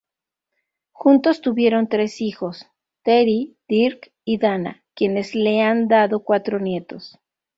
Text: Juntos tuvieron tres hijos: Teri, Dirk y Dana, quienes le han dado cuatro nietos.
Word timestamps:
Juntos 0.93 1.41
tuvieron 1.41 1.87
tres 1.87 2.21
hijos: 2.21 2.65
Teri, 3.03 3.55
Dirk 3.67 4.11
y 4.25 4.39
Dana, 4.39 4.83
quienes 4.95 5.35
le 5.35 5.61
han 5.61 5.87
dado 5.87 6.23
cuatro 6.23 6.57
nietos. 6.59 7.19